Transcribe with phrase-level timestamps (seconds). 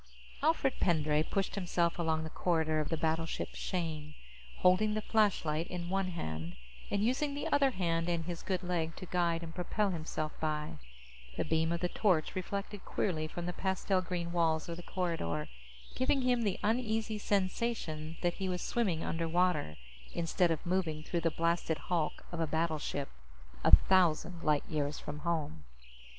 [0.41, 4.15] _Alfred Pendray pushed himself along the corridor of the battleship Shane,
[4.57, 6.55] holding the flashlight in one hand
[6.89, 10.79] and using the other hand and his good leg to guide and propel himself by.
[11.37, 15.47] The beam of the torch reflected queerly from the pastel green walls of the corridor,
[15.95, 19.77] giving him the uneasy sensation that he was swimming underwater
[20.15, 23.07] instead of moving through the blasted hulk of a battleship,
[23.63, 25.63] a thousand light years from home.